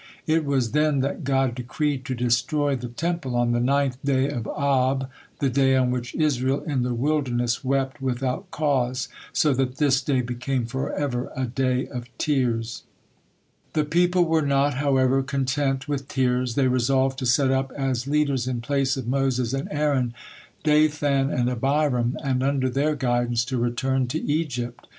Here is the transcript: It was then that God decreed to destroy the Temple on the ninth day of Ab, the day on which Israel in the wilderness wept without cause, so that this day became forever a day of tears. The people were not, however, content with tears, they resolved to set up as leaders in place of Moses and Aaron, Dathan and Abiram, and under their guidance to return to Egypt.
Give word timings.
It 0.25 0.45
was 0.45 0.71
then 0.71 1.01
that 1.01 1.23
God 1.23 1.53
decreed 1.53 2.05
to 2.05 2.15
destroy 2.15 2.75
the 2.75 2.87
Temple 2.87 3.35
on 3.35 3.51
the 3.51 3.59
ninth 3.59 3.99
day 4.03 4.27
of 4.31 4.47
Ab, 4.57 5.07
the 5.37 5.47
day 5.47 5.75
on 5.75 5.91
which 5.91 6.15
Israel 6.15 6.63
in 6.63 6.81
the 6.81 6.95
wilderness 6.95 7.63
wept 7.63 8.01
without 8.01 8.49
cause, 8.49 9.09
so 9.31 9.53
that 9.53 9.75
this 9.77 10.01
day 10.01 10.21
became 10.21 10.65
forever 10.65 11.31
a 11.35 11.45
day 11.45 11.85
of 11.85 12.05
tears. 12.17 12.81
The 13.73 13.85
people 13.85 14.23
were 14.25 14.41
not, 14.41 14.73
however, 14.73 15.21
content 15.21 15.87
with 15.87 16.07
tears, 16.07 16.55
they 16.55 16.67
resolved 16.67 17.19
to 17.19 17.27
set 17.27 17.51
up 17.51 17.71
as 17.73 18.07
leaders 18.07 18.47
in 18.47 18.59
place 18.59 18.97
of 18.97 19.05
Moses 19.07 19.53
and 19.53 19.67
Aaron, 19.69 20.15
Dathan 20.63 21.29
and 21.29 21.47
Abiram, 21.47 22.17
and 22.23 22.41
under 22.41 22.71
their 22.71 22.95
guidance 22.95 23.45
to 23.45 23.57
return 23.59 24.07
to 24.07 24.19
Egypt. 24.23 24.87